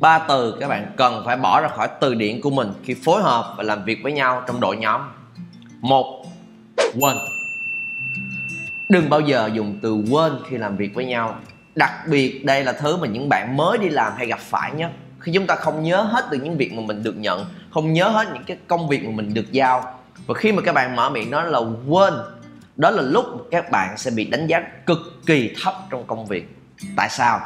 ba 0.00 0.18
từ 0.18 0.56
các 0.60 0.68
bạn 0.68 0.92
cần 0.96 1.22
phải 1.26 1.36
bỏ 1.36 1.60
ra 1.60 1.68
khỏi 1.68 1.88
từ 2.00 2.14
điển 2.14 2.40
của 2.40 2.50
mình 2.50 2.72
khi 2.84 2.96
phối 3.04 3.22
hợp 3.22 3.54
và 3.56 3.62
làm 3.62 3.84
việc 3.84 3.98
với 4.02 4.12
nhau 4.12 4.42
trong 4.46 4.60
đội 4.60 4.76
nhóm. 4.76 5.00
Một, 5.80 6.24
quên. 7.00 7.16
Đừng 8.88 9.10
bao 9.10 9.20
giờ 9.20 9.50
dùng 9.52 9.78
từ 9.82 10.04
quên 10.10 10.32
khi 10.48 10.58
làm 10.58 10.76
việc 10.76 10.94
với 10.94 11.04
nhau. 11.04 11.34
Đặc 11.74 11.92
biệt, 12.08 12.44
đây 12.44 12.64
là 12.64 12.72
thứ 12.72 12.96
mà 12.96 13.06
những 13.06 13.28
bạn 13.28 13.56
mới 13.56 13.78
đi 13.78 13.88
làm 13.88 14.12
hay 14.16 14.26
gặp 14.26 14.38
phải 14.40 14.72
nhé. 14.72 14.88
Khi 15.20 15.32
chúng 15.34 15.46
ta 15.46 15.54
không 15.54 15.82
nhớ 15.82 16.02
hết 16.02 16.30
được 16.30 16.38
những 16.42 16.56
việc 16.56 16.72
mà 16.72 16.82
mình 16.86 17.02
được 17.02 17.16
nhận, 17.16 17.46
không 17.70 17.92
nhớ 17.92 18.08
hết 18.08 18.28
những 18.34 18.44
cái 18.44 18.56
công 18.68 18.88
việc 18.88 19.04
mà 19.04 19.10
mình 19.14 19.34
được 19.34 19.52
giao. 19.52 19.94
Và 20.26 20.34
khi 20.34 20.52
mà 20.52 20.62
các 20.62 20.74
bạn 20.74 20.96
mở 20.96 21.10
miệng 21.10 21.30
nói 21.30 21.50
là 21.50 21.60
quên, 21.88 22.14
đó 22.76 22.90
là 22.90 23.02
lúc 23.02 23.24
các 23.50 23.70
bạn 23.70 23.98
sẽ 23.98 24.10
bị 24.10 24.24
đánh 24.24 24.46
giá 24.46 24.62
cực 24.86 24.98
kỳ 25.26 25.54
thấp 25.62 25.74
trong 25.90 26.04
công 26.06 26.26
việc. 26.26 26.56
Tại 26.96 27.08
sao? 27.08 27.40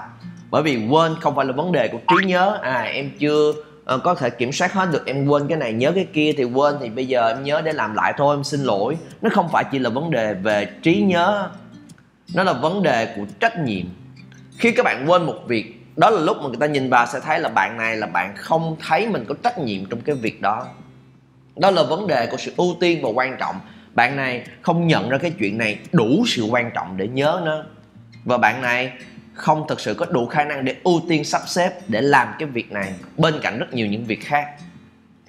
Bởi 0.55 0.63
vì 0.63 0.87
quên 0.91 1.15
không 1.21 1.35
phải 1.37 1.47
là 1.47 1.53
vấn 1.53 1.73
đề 1.73 1.89
của 1.89 1.99
trí 2.09 2.27
nhớ. 2.27 2.59
À 2.63 2.83
em 2.83 3.11
chưa 3.19 3.49
uh, 3.51 4.03
có 4.05 4.15
thể 4.15 4.31
kiểm 4.31 4.53
soát 4.53 4.73
hết 4.73 4.89
được 4.93 5.07
em 5.07 5.27
quên 5.27 5.49
cái 5.49 5.59
này 5.59 5.73
nhớ 5.73 5.93
cái 5.95 6.07
kia 6.13 6.33
thì 6.37 6.45
quên. 6.45 6.75
Thì 6.81 6.89
bây 6.91 7.07
giờ 7.07 7.29
em 7.29 7.45
nhớ 7.45 7.63
để 7.65 7.73
làm 7.73 7.95
lại 7.95 8.15
thôi 8.17 8.37
em 8.37 8.45
xin 8.45 8.61
lỗi. 8.61 8.97
Nó 9.23 9.31
không 9.33 9.49
phải 9.53 9.65
chỉ 9.73 9.79
là 9.79 9.91
vấn 9.91 10.11
đề 10.11 10.35
về 10.35 10.69
trí 10.83 11.03
nhớ 11.03 11.49
nó 12.35 12.45
là 12.45 12.53
vấn 12.53 12.83
đề 12.83 13.15
của 13.17 13.23
trách 13.41 13.59
nhiệm. 13.59 13.87
Khi 14.59 14.73
các 14.73 14.83
bạn 14.83 15.11
quên 15.11 15.23
một 15.23 15.37
việc 15.47 15.81
đó 15.97 16.11
là 16.11 16.21
lúc 16.21 16.37
mà 16.37 16.49
người 16.49 16.59
ta 16.61 16.67
nhìn 16.67 16.91
vào 16.91 17.07
sẽ 17.07 17.21
thấy 17.21 17.41
là 17.41 17.49
bạn 17.49 17.77
này 17.77 17.97
là 17.97 18.07
bạn 18.07 18.35
không 18.37 18.77
thấy 18.89 19.09
mình 19.09 19.25
có 19.29 19.35
trách 19.43 19.59
nhiệm 19.59 19.85
trong 19.85 20.01
cái 20.01 20.17
việc 20.17 20.41
đó. 20.41 20.67
Đó 21.57 21.71
là 21.71 21.83
vấn 21.83 22.07
đề 22.07 22.27
của 22.27 22.37
sự 22.37 22.53
ưu 22.57 22.77
tiên 22.81 23.01
và 23.03 23.09
quan 23.09 23.37
trọng. 23.41 23.57
Bạn 23.95 24.17
này 24.17 24.45
không 24.63 24.87
nhận 24.87 25.09
ra 25.09 25.19
cái 25.19 25.31
chuyện 25.31 25.59
này 25.59 25.79
đủ 25.93 26.25
sự 26.27 26.45
quan 26.45 26.71
trọng 26.75 26.97
để 26.97 27.09
nhớ 27.09 27.41
nó. 27.45 27.63
Và 28.25 28.39
bạn 28.39 28.63
này 28.63 28.93
không 29.35 29.67
thực 29.69 29.81
sự 29.81 29.95
có 29.95 30.07
đủ 30.07 30.27
khả 30.27 30.45
năng 30.45 30.65
để 30.65 30.77
ưu 30.85 31.01
tiên 31.09 31.25
sắp 31.25 31.43
xếp 31.47 31.81
để 31.89 32.01
làm 32.01 32.29
cái 32.39 32.49
việc 32.49 32.73
này 32.73 32.95
bên 33.17 33.35
cạnh 33.43 33.59
rất 33.59 33.73
nhiều 33.73 33.87
những 33.87 34.05
việc 34.05 34.25
khác. 34.25 34.47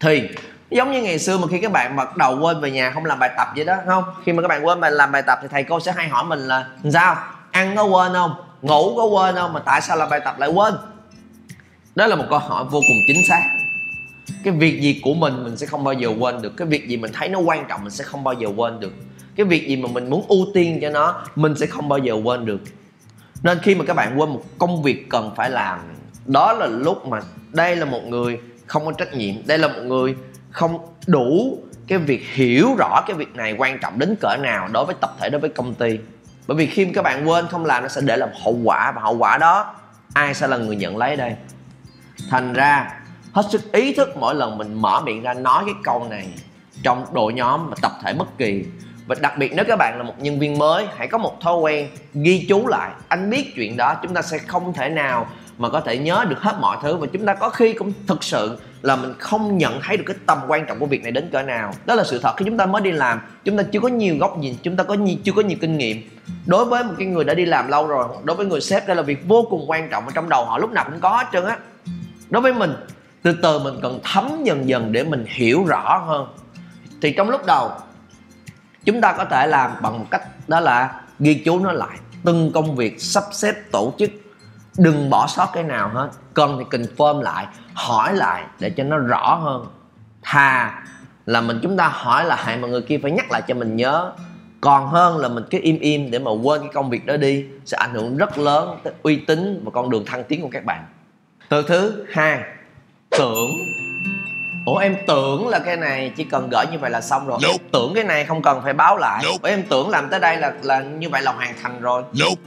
Thì, 0.02 0.30
giống 0.72 0.92
như 0.92 1.02
ngày 1.02 1.20
xưa 1.20 1.38
mà 1.38 1.48
khi 1.48 1.60
các 1.62 1.72
bạn 1.72 1.96
bắt 1.96 2.18
đầu 2.18 2.40
quên 2.42 2.62
về 2.62 2.72
nhà 2.72 2.92
không 2.92 3.06
làm 3.06 3.20
bài 3.20 3.30
tập 3.38 3.48
vậy 3.56 3.66
đó, 3.66 3.76
không? 3.86 4.04
Khi 4.26 4.34
mà 4.34 4.42
các 4.42 4.48
bạn 4.48 4.66
quên 4.66 4.80
mà 4.80 4.90
làm 4.90 5.12
bài 5.12 5.22
tập 5.22 5.40
thì 5.42 5.48
thầy 5.52 5.64
cô 5.64 5.80
sẽ 5.80 5.92
hay 5.92 6.08
hỏi 6.08 6.24
mình 6.24 6.40
là 6.40 6.68
sao? 6.94 7.18
Ăn 7.52 7.76
có 7.76 7.84
quên 7.84 8.14
không? 8.14 8.36
Ngủ 8.62 8.96
có 8.96 9.06
quên 9.06 9.36
không? 9.36 9.54
Mà 9.54 9.60
tại 9.60 9.82
sao 9.82 9.98
làm 9.98 10.10
bài 10.10 10.20
tập 10.26 10.40
lại 10.40 10.50
quên? 10.50 10.74
Đó 11.96 12.08
là 12.08 12.16
một 12.16 12.26
câu 12.30 12.40
hỏi 12.40 12.64
vô 12.64 12.80
cùng 12.88 12.98
chính 13.08 13.26
xác. 13.28 13.42
Cái 14.44 14.54
việc 14.54 14.82
gì 14.82 15.00
của 15.04 15.14
mình 15.14 15.44
mình 15.44 15.58
sẽ 15.58 15.66
không 15.66 15.84
bao 15.84 15.94
giờ 15.94 16.10
quên 16.20 16.42
được. 16.42 16.58
Cái 16.58 16.68
việc 16.68 16.88
gì 16.88 16.98
mình 16.98 17.12
thấy 17.14 17.30
nó 17.30 17.40
quan 17.40 17.66
trọng, 17.70 17.84
mình 17.84 17.92
sẽ 17.92 18.04
không 18.04 18.24
bao 18.24 18.34
giờ 18.34 18.48
quên 18.56 18.80
được. 18.80 18.94
Cái 19.36 19.46
việc 19.46 19.68
gì 19.68 19.76
mà 19.76 19.90
mình 19.92 20.10
muốn 20.10 20.26
ưu 20.28 20.46
tiên 20.54 20.80
cho 20.82 20.90
nó, 20.90 21.22
mình 21.36 21.56
sẽ 21.56 21.66
không 21.66 21.90
bao 21.90 22.00
giờ 22.00 22.14
quên 22.24 22.46
được 22.46 22.60
nên 23.46 23.60
khi 23.60 23.76
mà 23.76 23.86
các 23.88 23.94
bạn 23.94 24.20
quên 24.20 24.30
một 24.30 24.44
công 24.58 24.84
việc 24.84 25.10
cần 25.10 25.32
phải 25.36 25.50
làm, 25.50 25.80
đó 26.26 26.54
là 26.54 26.66
lúc 26.66 27.08
mà 27.08 27.22
đây 27.52 27.76
là 27.76 27.86
một 27.86 28.02
người 28.06 28.40
không 28.66 28.86
có 28.86 28.92
trách 28.92 29.14
nhiệm, 29.14 29.36
đây 29.48 29.58
là 29.58 29.68
một 29.68 29.82
người 29.84 30.16
không 30.52 30.80
đủ 31.08 31.58
cái 31.88 31.98
việc 31.98 32.24
hiểu 32.34 32.76
rõ 32.78 33.02
cái 33.08 33.16
việc 33.18 33.36
này 33.36 33.56
quan 33.58 33.80
trọng 33.80 34.00
đến 34.00 34.16
cỡ 34.22 34.38
nào 34.42 34.68
đối 34.72 34.86
với 34.86 34.96
tập 35.02 35.16
thể, 35.20 35.30
đối 35.30 35.42
với 35.42 35.50
công 35.50 35.74
ty. 35.74 36.00
Bởi 36.48 36.58
vì 36.58 36.66
khi 36.66 36.86
các 36.86 37.02
bạn 37.02 37.30
quên 37.30 37.48
không 37.48 37.66
làm, 37.66 37.84
nó 37.84 37.90
sẽ 37.90 38.02
để 38.02 38.18
làm 38.18 38.30
hậu 38.44 38.60
quả 38.64 38.92
và 38.92 39.02
hậu 39.02 39.18
quả 39.18 39.38
đó, 39.38 39.76
ai 40.14 40.34
sẽ 40.34 40.48
là 40.48 40.58
người 40.58 40.76
nhận 40.76 40.98
lấy 40.98 41.16
đây? 41.16 41.36
Thành 42.30 42.54
ra, 42.54 43.00
hết 43.34 43.46
sức 43.52 43.72
ý 43.72 43.94
thức 43.94 44.18
mỗi 44.18 44.36
lần 44.36 44.58
mình 44.58 44.74
mở 44.74 45.02
miệng 45.02 45.22
ra 45.22 45.34
nói 45.34 45.64
cái 45.66 45.76
câu 45.84 46.08
này 46.10 46.28
trong 46.84 47.06
đội 47.14 47.34
nhóm 47.34 47.70
và 47.70 47.76
tập 47.82 47.92
thể 48.04 48.14
bất 48.14 48.38
kỳ 48.38 48.66
và 49.08 49.16
đặc 49.22 49.38
biệt 49.38 49.54
nếu 49.56 49.66
các 49.66 49.76
bạn 49.76 49.98
là 49.98 50.04
một 50.04 50.14
nhân 50.20 50.40
viên 50.40 50.58
mới 50.58 50.86
hãy 50.98 51.08
có 51.08 51.18
một 51.18 51.42
thói 51.42 51.56
quen 51.56 51.88
ghi 52.14 52.46
chú 52.50 52.68
lại. 52.68 52.92
Anh 53.08 53.30
biết 53.30 53.56
chuyện 53.56 53.78
đó 53.78 53.96
chúng 54.04 54.14
ta 54.14 54.22
sẽ 54.22 54.38
không 54.38 54.74
thể 54.74 54.90
nào 54.90 55.28
mà 55.58 55.70
có 55.70 55.80
thể 55.80 55.98
nhớ 55.98 56.26
được 56.30 56.40
hết 56.40 56.56
mọi 56.60 56.78
thứ. 56.82 56.96
Và 56.96 57.08
chúng 57.14 57.26
ta 57.26 57.34
có 57.34 57.50
khi 57.50 57.74
cũng 57.74 57.94
thực 58.08 58.24
sự 58.24 58.58
là 58.82 58.96
mình 58.96 59.14
không 59.20 59.58
nhận 59.58 59.82
thấy 59.82 59.98
được 59.98 60.04
cái 60.08 60.16
tầm 60.26 60.38
quan 60.48 60.66
trọng 60.66 60.80
của 60.80 60.86
việc 60.86 61.04
này 61.04 61.12
đến 61.12 61.30
cỡ 61.32 61.42
nào. 61.42 61.74
Đó 61.86 61.96
là 61.96 62.04
sự 62.04 62.20
thật. 62.24 62.34
Khi 62.38 62.46
chúng 62.46 62.58
ta 62.58 62.66
mới 62.66 62.82
đi 62.82 62.92
làm 62.92 63.22
chúng 63.44 63.58
ta 63.58 63.64
chưa 63.64 63.80
có 63.80 63.88
nhiều 63.88 64.16
góc 64.20 64.38
nhìn 64.38 64.56
chúng 64.64 64.76
ta 64.76 64.84
có 64.84 64.94
nhiều, 64.94 65.18
chưa 65.24 65.32
có 65.32 65.42
nhiều 65.42 65.58
kinh 65.62 65.78
nghiệm. 65.78 66.10
Đối 66.46 66.66
với 66.66 66.84
một 66.84 66.94
cái 66.98 67.08
người 67.08 67.24
đã 67.24 67.34
đi 67.34 67.46
làm 67.46 67.68
lâu 67.68 67.88
rồi 67.88 68.08
đối 68.24 68.36
với 68.36 68.46
người 68.46 68.62
sếp 68.62 68.88
đây 68.88 68.96
là 68.96 69.02
việc 69.02 69.28
vô 69.28 69.48
cùng 69.50 69.70
quan 69.70 69.90
trọng. 69.90 70.06
Ở 70.06 70.12
trong 70.16 70.30
đầu 70.30 70.46
họ 70.46 70.58
lúc 70.58 70.72
nào 70.72 70.86
cũng 70.92 71.00
có 71.00 71.10
hết 71.10 71.26
trơn 71.34 71.46
á. 71.46 71.58
Đối 72.30 72.42
với 72.42 72.54
mình 72.54 72.74
từ 73.22 73.36
từ 73.42 73.60
mình 73.60 73.76
cần 73.82 74.00
thấm 74.04 74.44
dần 74.44 74.70
dần 74.70 74.92
để 74.92 75.04
mình 75.04 75.26
hiểu 75.28 75.66
rõ 75.66 75.98
hơn. 75.98 76.28
Thì 77.02 77.12
trong 77.12 77.30
lúc 77.30 77.46
đầu 77.46 77.72
chúng 78.86 79.02
ta 79.02 79.14
có 79.18 79.26
thể 79.26 79.48
làm 79.48 79.72
bằng 79.82 80.00
một 80.00 80.06
cách 80.12 80.22
đó 80.48 80.60
là 80.60 81.02
ghi 81.20 81.42
chú 81.46 81.60
nó 81.60 81.72
lại. 81.72 81.98
Từng 82.24 82.52
công 82.54 82.76
việc 82.76 83.02
sắp 83.02 83.24
xếp 83.32 83.54
tổ 83.72 83.94
chức. 83.98 84.12
Đừng 84.78 85.10
bỏ 85.10 85.28
sót 85.28 85.50
cái 85.54 85.64
nào 85.64 85.90
hết. 85.90 86.10
Cần 86.34 86.58
thì 86.58 86.78
confirm 86.78 87.22
lại, 87.22 87.48
hỏi 87.74 88.14
lại 88.14 88.44
để 88.60 88.70
cho 88.70 88.84
nó 88.84 88.98
rõ 88.98 89.36
hơn. 89.36 89.66
Thà 90.24 90.84
là 91.26 91.42
mình 91.42 91.60
chúng 91.64 91.78
ta 91.78 91.88
hỏi 91.88 92.26
lại 92.26 92.58
mà 92.58 92.68
người 92.68 92.82
kia 92.82 93.00
phải 93.02 93.12
nhắc 93.12 93.32
lại 93.32 93.42
cho 93.48 93.56
mình 93.56 93.76
nhớ. 93.76 94.12
Còn 94.62 94.88
hơn 94.88 95.18
là 95.18 95.30
mình 95.30 95.44
cứ 95.52 95.60
im 95.62 95.80
im 95.80 96.12
để 96.12 96.20
mà 96.20 96.32
quên 96.32 96.62
cái 96.62 96.70
công 96.74 96.90
việc 96.90 97.06
đó 97.06 97.18
đi, 97.18 97.46
sẽ 97.66 97.78
ảnh 97.78 97.94
hưởng 97.94 98.18
rất 98.18 98.38
lớn 98.38 98.80
tới 98.84 98.94
uy 99.04 99.16
tín 99.16 99.62
và 99.66 99.72
con 99.74 99.90
đường 99.90 100.06
thăng 100.06 100.24
tiến 100.24 100.42
của 100.42 100.50
các 100.52 100.66
bạn. 100.66 100.86
Từ 101.50 101.62
thứ 101.68 102.06
hai, 102.14 102.44
tưởng 103.10 103.52
ủa 104.66 104.78
em 104.78 104.96
tưởng 105.08 105.48
là 105.48 105.60
cái 105.60 105.78
này 105.78 106.12
chỉ 106.16 106.24
cần 106.24 106.50
gửi 106.50 106.66
như 106.72 106.80
vậy 106.80 106.92
là 106.92 107.02
xong 107.02 107.28
rồi. 107.28 107.40
Nope. 107.44 107.64
tưởng 107.72 107.94
cái 107.96 108.04
này 108.04 108.26
không 108.26 108.42
cần 108.42 108.62
phải 108.64 108.74
báo 108.74 108.98
lại. 108.98 109.24
Nope. 109.26 109.38
bởi 109.42 109.52
em 109.52 109.64
tưởng 109.70 109.90
làm 109.90 110.10
tới 110.10 110.20
đây 110.20 110.38
là 110.38 110.54
là 110.62 110.80
như 110.80 111.10
vậy 111.10 111.22
là 111.22 111.32
hoàn 111.32 111.54
thành 111.62 111.82
rồi. 111.82 112.04
Nope. 112.22 112.42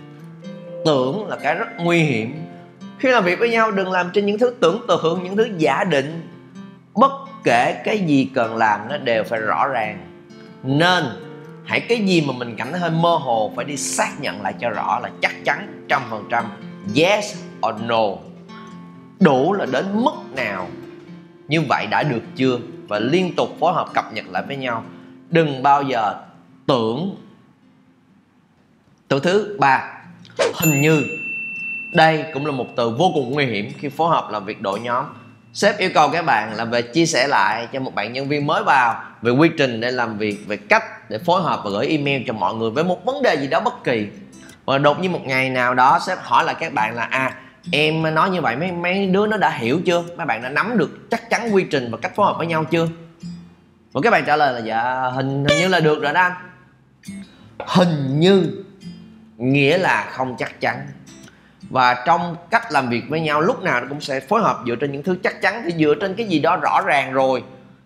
tưởng 0.84 1.26
là 1.28 1.36
cái 1.36 1.54
rất 1.54 1.68
nguy 1.78 2.02
hiểm. 2.02 2.44
Khi 2.98 3.08
làm 3.08 3.24
việc 3.24 3.38
với 3.38 3.50
nhau 3.50 3.70
đừng 3.70 3.92
làm 3.92 4.10
trên 4.14 4.26
những 4.26 4.38
thứ 4.38 4.54
tưởng 4.60 4.84
tượng 4.88 5.24
những 5.24 5.36
thứ 5.36 5.48
giả 5.56 5.84
định. 5.84 6.28
Bất 6.94 7.12
kể 7.44 7.82
cái 7.84 7.98
gì 7.98 8.30
cần 8.34 8.56
làm 8.56 8.88
nó 8.88 8.96
đều 8.96 9.24
phải 9.24 9.40
rõ 9.40 9.66
ràng. 9.66 9.98
Nên 10.62 11.04
hãy 11.64 11.80
cái 11.80 11.98
gì 11.98 12.20
mà 12.20 12.32
mình 12.32 12.54
cảm 12.58 12.70
thấy 12.70 12.80
hơi 12.80 12.90
mơ 12.90 13.16
hồ 13.16 13.52
phải 13.56 13.64
đi 13.64 13.76
xác 13.76 14.20
nhận 14.20 14.42
lại 14.42 14.54
cho 14.60 14.70
rõ 14.70 14.98
là 15.02 15.10
chắc 15.20 15.44
chắn 15.44 15.84
trăm 15.88 16.02
phần 16.10 16.24
trăm 16.30 16.44
yes 16.96 17.36
or 17.68 17.74
no. 17.82 18.04
Đủ 19.20 19.52
là 19.52 19.66
đến 19.66 19.84
mức 19.92 20.14
nào 20.36 20.68
như 21.48 21.62
vậy 21.68 21.86
đã 21.90 22.02
được 22.02 22.22
chưa? 22.36 22.58
Và 22.88 22.98
liên 22.98 23.34
tục 23.36 23.56
phối 23.60 23.72
hợp 23.72 23.88
cập 23.94 24.12
nhật 24.12 24.24
lại 24.30 24.42
với 24.46 24.56
nhau. 24.56 24.84
Đừng 25.30 25.62
bao 25.62 25.82
giờ 25.82 26.14
tưởng. 26.66 27.16
Từ 29.08 29.20
thứ 29.20 29.56
ba, 29.60 30.00
hình 30.54 30.80
như. 30.80 31.02
Đây 31.94 32.24
cũng 32.34 32.46
là 32.46 32.52
một 32.52 32.66
từ 32.76 32.90
vô 32.90 33.10
cùng 33.14 33.32
nguy 33.32 33.46
hiểm 33.46 33.72
khi 33.78 33.88
phối 33.88 34.10
hợp 34.10 34.28
làm 34.30 34.44
việc 34.44 34.62
đội 34.62 34.80
nhóm. 34.80 35.04
Sếp 35.52 35.78
yêu 35.78 35.90
cầu 35.94 36.08
các 36.08 36.24
bạn 36.24 36.54
là 36.54 36.64
về 36.64 36.82
chia 36.82 37.06
sẻ 37.06 37.26
lại 37.28 37.68
cho 37.72 37.80
một 37.80 37.94
bạn 37.94 38.12
nhân 38.12 38.28
viên 38.28 38.46
mới 38.46 38.64
vào 38.64 39.02
về 39.22 39.30
quy 39.30 39.50
trình 39.58 39.80
để 39.80 39.90
làm 39.90 40.18
việc, 40.18 40.38
về 40.46 40.56
cách 40.56 41.10
để 41.10 41.18
phối 41.18 41.42
hợp 41.42 41.60
và 41.64 41.70
gửi 41.70 41.86
email 41.86 42.22
cho 42.26 42.32
mọi 42.32 42.54
người 42.54 42.70
với 42.70 42.84
một 42.84 43.04
vấn 43.04 43.22
đề 43.22 43.34
gì 43.34 43.46
đó 43.46 43.60
bất 43.60 43.84
kỳ. 43.84 44.06
Và 44.64 44.78
đột 44.78 45.00
nhiên 45.00 45.12
một 45.12 45.24
ngày 45.24 45.50
nào 45.50 45.74
đó, 45.74 45.98
sếp 46.06 46.18
hỏi 46.22 46.44
là 46.44 46.52
các 46.52 46.72
bạn 46.72 46.94
là 46.94 47.02
à 47.02 47.34
em 47.72 48.14
nói 48.14 48.30
như 48.30 48.40
vậy 48.40 48.56
mấy 48.56 48.72
mấy 48.72 49.06
đứa 49.06 49.26
nó 49.26 49.36
đã 49.36 49.50
hiểu 49.50 49.80
chưa? 49.86 50.04
Mấy 50.16 50.26
bạn 50.26 50.42
đã 50.42 50.48
nắm 50.48 50.78
được 50.78 51.10
chắc 51.10 51.30
chắn 51.30 51.54
quy 51.54 51.66
trình 51.70 51.90
và 51.90 51.98
cách 52.02 52.12
phối 52.14 52.26
hợp 52.26 52.34
với 52.38 52.46
nhau 52.46 52.64
chưa? 52.64 52.88
Và 53.92 54.00
các 54.04 54.10
bạn 54.10 54.24
trả 54.26 54.36
lời 54.36 54.54
là 54.54 54.58
dạ 54.58 55.10
hình, 55.14 55.44
hình 55.48 55.58
như 55.58 55.68
là 55.68 55.80
được 55.80 56.02
rồi 56.02 56.12
đó 56.12 56.20
anh. 56.20 56.32
Hình 57.58 58.20
như 58.20 58.64
nghĩa 59.36 59.78
là 59.78 60.08
không 60.12 60.36
chắc 60.38 60.60
chắn. 60.60 60.86
Và 61.70 62.02
trong 62.06 62.36
cách 62.50 62.72
làm 62.72 62.88
việc 62.88 63.02
với 63.08 63.20
nhau 63.20 63.40
lúc 63.40 63.62
nào 63.62 63.82
cũng 63.88 64.00
sẽ 64.00 64.20
phối 64.20 64.42
hợp 64.42 64.58
dựa 64.66 64.74
trên 64.74 64.92
những 64.92 65.02
thứ 65.02 65.16
chắc 65.22 65.42
chắn 65.42 65.62
thì 65.64 65.84
dựa 65.84 65.94
trên 66.00 66.14
cái 66.14 66.26
gì 66.26 66.38
đó 66.38 66.56
rõ 66.56 66.80
ràng 66.86 67.12
rồi 67.12 67.42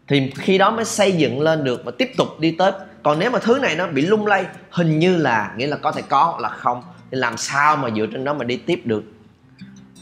thì 0.09 0.33
khi 0.37 0.59
đó 0.59 0.71
mới 0.71 0.85
xây 0.85 1.13
dựng 1.13 1.41
lên 1.41 1.65
được 1.65 1.83
và 1.85 1.93
tiếp 1.99 2.11
tục 2.17 2.29
đi 2.41 2.55
tới. 2.59 2.73
Còn 3.03 3.19
nếu 3.19 3.31
mà 3.31 3.39
thứ 3.39 3.59
này 3.59 3.77
nó 3.77 3.87
bị 3.87 4.03
lung 4.03 4.27
lay 4.27 4.45
hình 4.71 4.99
như 4.99 5.17
là 5.17 5.53
nghĩa 5.57 5.67
là 5.67 5.77
có 5.77 5.93
thể 5.93 6.03
có 6.09 6.25
hoặc 6.25 6.41
là 6.41 6.49
không 6.49 6.83
thì 7.11 7.19
làm 7.19 7.37
sao 7.37 7.77
mà 7.77 7.91
dựa 7.91 8.07
trên 8.07 8.25
đó 8.25 8.35
mà 8.35 8.45
đi 8.45 8.57
tiếp 8.57 8.81
được? 8.85 9.03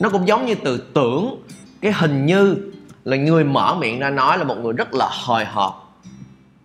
Nó 0.01 0.09
cũng 0.09 0.29
giống 0.29 0.47
như 0.47 0.55
từ 0.55 0.79
tưởng. 0.95 1.43
Cái 1.81 1.93
hình 1.93 2.27
như 2.27 2.57
là 3.05 3.17
người 3.17 3.45
mở 3.45 3.75
miệng 3.75 4.01
ra 4.01 4.11
nói 4.11 4.39
là 4.39 4.45
một 4.45 4.57
người 4.63 4.73
rất 4.73 4.95
là 4.95 5.11
hời 5.25 5.45
hợt. 5.45 5.73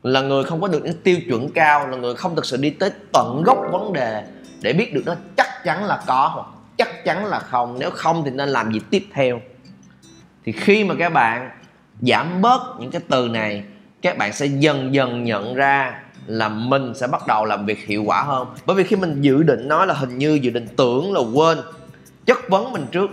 Là 0.03 0.21
người 0.21 0.43
không 0.43 0.61
có 0.61 0.67
được 0.67 0.83
những 0.83 1.01
tiêu 1.03 1.17
chuẩn 1.27 1.49
cao, 1.51 1.87
là 1.87 1.97
người 1.97 2.15
không 2.15 2.35
thực 2.35 2.45
sự 2.45 2.57
đi 2.57 2.69
tới 2.69 2.91
tận 3.13 3.43
gốc 3.45 3.57
vấn 3.71 3.93
đề 3.93 4.23
để 4.61 4.73
biết 4.73 4.93
được 4.93 5.01
nó 5.05 5.15
chắc 5.37 5.47
chắn 5.63 5.85
là 5.85 6.03
có 6.07 6.31
hoặc 6.33 6.47
chắc 6.77 7.05
chắn 7.05 7.25
là 7.25 7.39
không. 7.39 7.79
Nếu 7.79 7.89
không 7.91 8.21
thì 8.25 8.31
nên 8.31 8.49
làm 8.49 8.73
gì 8.73 8.79
tiếp 8.89 9.05
theo? 9.13 9.41
Thì 10.45 10.51
khi 10.51 10.83
mà 10.83 10.95
các 10.99 11.13
bạn 11.13 11.49
giảm 12.01 12.41
bớt 12.41 12.61
những 12.79 12.91
cái 12.91 13.01
từ 13.09 13.27
này, 13.27 13.63
các 14.01 14.17
bạn 14.17 14.33
sẽ 14.33 14.45
dần 14.45 14.93
dần 14.93 15.23
nhận 15.23 15.55
ra 15.55 15.99
là 16.27 16.49
mình 16.49 16.93
sẽ 16.95 17.07
bắt 17.07 17.27
đầu 17.27 17.45
làm 17.45 17.65
việc 17.65 17.87
hiệu 17.87 18.03
quả 18.03 18.21
hơn. 18.23 18.47
Bởi 18.65 18.75
vì 18.75 18.83
khi 18.83 18.95
mình 18.95 19.21
dự 19.21 19.43
định 19.43 19.67
nói 19.67 19.87
là 19.87 19.93
hình 19.93 20.17
như 20.17 20.39
dự 20.41 20.51
định 20.51 20.67
tưởng 20.77 21.13
là 21.13 21.19
quên 21.33 21.57
chất 22.25 22.49
vấn 22.49 22.71
mình 22.71 22.85
trước. 22.91 23.09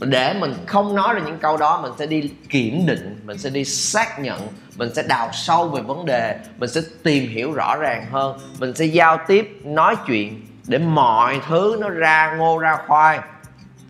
Để 0.00 0.34
mình 0.40 0.54
không 0.66 0.94
nói 0.94 1.14
ra 1.14 1.20
những 1.26 1.38
câu 1.38 1.56
đó, 1.56 1.80
mình 1.82 1.92
sẽ 1.98 2.06
đi 2.06 2.30
kiểm 2.48 2.86
định, 2.86 3.20
mình 3.24 3.38
sẽ 3.38 3.50
đi 3.50 3.64
xác 3.64 4.20
nhận, 4.20 4.48
mình 4.76 4.94
sẽ 4.94 5.02
đào 5.02 5.30
sâu 5.32 5.68
về 5.68 5.82
vấn 5.82 6.06
đề, 6.06 6.38
mình 6.58 6.70
sẽ 6.70 6.80
tìm 7.02 7.28
hiểu 7.28 7.52
rõ 7.52 7.76
ràng 7.76 8.06
hơn, 8.10 8.38
mình 8.58 8.74
sẽ 8.74 8.84
giao 8.84 9.18
tiếp, 9.26 9.60
nói 9.64 9.96
chuyện 10.06 10.46
để 10.66 10.78
mọi 10.78 11.40
thứ 11.48 11.76
nó 11.80 11.88
ra 11.88 12.34
ngô, 12.38 12.58
ra 12.58 12.78
khoai. 12.86 13.18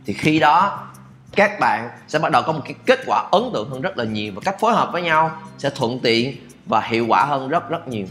Thì 0.07 0.13
khi 0.13 0.39
đó, 0.39 0.87
các 1.37 1.61
bạn 1.61 1.89
sẽ 2.09 2.19
bắt 2.19 2.33
đầu 2.33 2.43
có 2.47 2.53
một 2.53 2.61
cái 2.65 2.75
kết 2.87 3.01
quả 3.07 3.29
ấn 3.33 3.43
tượng 3.53 3.71
hơn 3.71 3.81
rất 3.81 3.99
là 3.99 4.05
nhiều 4.05 4.33
và 4.35 4.41
cách 4.45 4.61
phối 4.61 4.73
hợp 4.73 4.89
với 4.93 5.03
nhau 5.03 5.31
sẽ 5.59 5.71
thuận 5.71 6.01
tiện 6.03 6.37
và 6.67 6.81
hiệu 6.81 7.07
quả 7.09 7.25
hơn 7.25 7.49
rất 7.49 7.71
rất 7.71 7.89
nhiều. 7.89 8.07